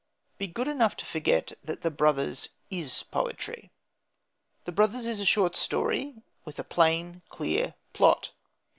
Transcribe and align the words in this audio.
Be 0.39 0.47
good 0.47 0.67
enough 0.67 0.95
to 0.95 1.05
forget 1.05 1.53
that 1.63 1.81
The 1.81 1.91
Brothers 1.91 2.49
is 2.71 3.03
poetry. 3.03 3.69
The 4.65 4.71
Brothers 4.71 5.05
is 5.05 5.19
a 5.19 5.25
short 5.25 5.55
story, 5.55 6.23
with 6.43 6.57
a 6.57 6.63
plain, 6.63 7.21
clear 7.29 7.75
plot. 7.93 8.31